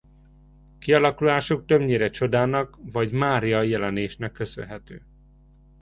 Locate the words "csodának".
2.09-2.77